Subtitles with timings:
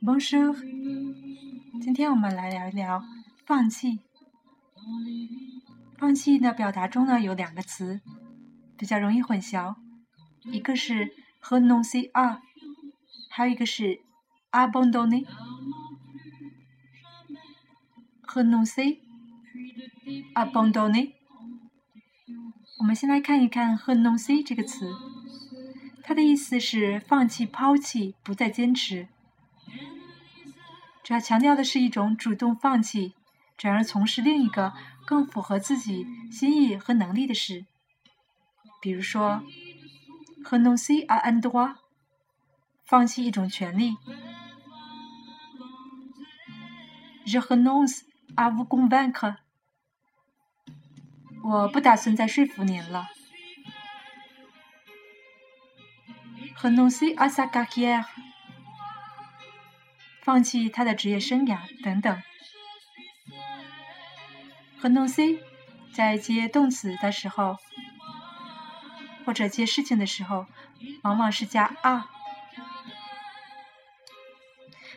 [0.00, 0.54] Bonjour，
[1.82, 3.02] 今天我们来聊一聊
[3.44, 3.98] 放弃。
[5.98, 8.00] 放弃的表达中呢有两个词
[8.78, 9.76] 比较容易混淆，
[10.44, 12.10] 一个是 renoncer
[13.28, 14.00] 还有一个是
[14.52, 15.26] abandonner。
[18.26, 21.17] renoncer，abandonner。
[22.78, 24.94] 我们先来看一看 renoncer 这个词，
[26.02, 29.08] 它的意思是放弃、抛弃、不再坚持。
[31.02, 33.14] 主要强调的是一种主动放弃，
[33.56, 34.72] 转而从事另一个
[35.04, 37.64] 更符合自己心意和能力的事。
[38.80, 39.42] 比如说
[40.44, 41.74] ，renoncer à un d r o i
[42.84, 43.96] 放弃一种权利。
[47.26, 48.02] Je renonce
[48.36, 49.36] à vous convaincre，
[51.42, 53.08] 我不打算再说服您了。
[56.60, 58.04] renoncer à sa carrière。
[60.22, 62.22] 放弃他的职业生涯等等。
[64.78, 65.40] 和 no c
[65.92, 67.56] 在接动词的时候，
[69.24, 70.46] 或者接事情的时候，
[71.02, 72.04] 往往是加 a。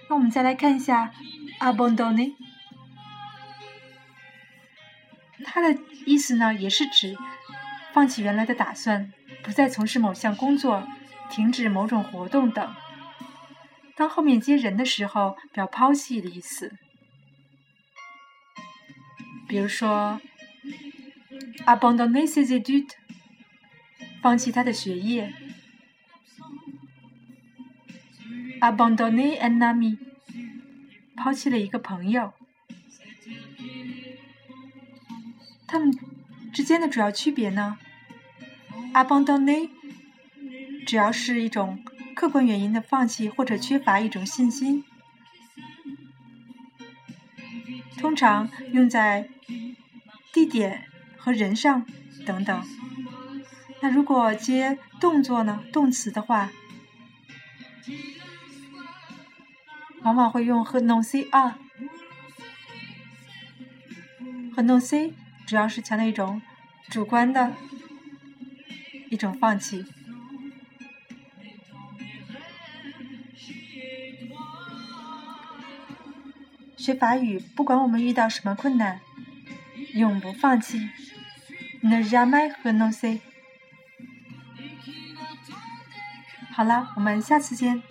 [0.09, 1.14] 那我们再来看一下
[1.59, 2.36] abandon，
[5.54, 7.18] 它的意思呢，也是指
[7.92, 9.12] 放弃原来的打算，
[9.44, 10.88] 不再从事某项工作，
[11.30, 12.74] 停止某种活动等。
[13.98, 16.74] 当后面接人的时候，表抛弃的意思。
[19.46, 20.22] 比如说
[21.66, 22.92] ，abandonner ses études，
[24.22, 25.34] 放弃他的学业
[28.62, 29.98] ；abandonner un ami，
[31.18, 32.32] 抛弃了一个朋友。
[35.72, 35.98] 他们
[36.52, 37.78] 之间的主要区别呢
[38.94, 39.70] ？abandonner
[40.86, 41.82] 主要是一种。
[42.14, 44.84] 客观原因的放弃或者缺乏一种信心，
[47.98, 49.30] 通常用在
[50.31, 50.84] 地点
[51.18, 51.84] 和人上
[52.26, 52.64] 等等。
[53.80, 55.64] 那如果接动作呢？
[55.72, 56.52] 动词的话，
[60.04, 61.58] 往往会用和 non c 啊。
[64.54, 65.14] 和 non c
[65.51, 66.41] 主要是强调一种
[66.88, 67.53] 主观的
[69.09, 69.85] 一种放弃。
[76.78, 79.01] 学法语，不管我们遇到什么困难，
[79.94, 80.89] 永不放弃。
[81.81, 83.19] Ne jamais renoncer。
[86.51, 87.83] 好了，我们下次见。